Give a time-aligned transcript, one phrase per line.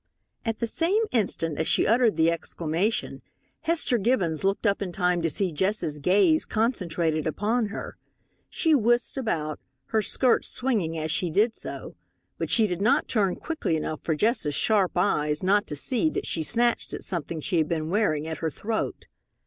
[0.45, 3.21] At the same instant as she uttered the exclamation,
[3.59, 7.97] Hester Gibbons looked up in time to see Jess's gaze concentrated upon her.
[8.49, 9.59] She whisked about,
[9.89, 11.93] her skirts swinging as she did so.
[12.39, 16.25] But she did not turn quickly enough for Jess's sharp eyes not to see that
[16.25, 19.05] she snatched at something she had been wearing at her throat.